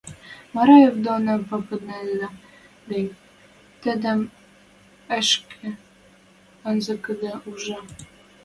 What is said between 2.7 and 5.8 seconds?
гӹнь, тӹдӹм ӹшке